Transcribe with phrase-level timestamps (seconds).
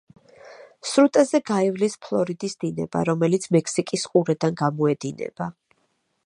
[0.91, 5.53] სრუტეზე გაივლის ფლორიდის დინება, რომელიც მექსიკის ყურედან გამოედინება.